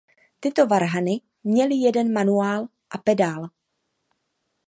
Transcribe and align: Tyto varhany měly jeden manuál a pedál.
Tyto 0.39 0.67
varhany 0.67 1.21
měly 1.43 1.75
jeden 1.75 2.13
manuál 2.13 2.67
a 2.89 2.97
pedál. 2.97 3.49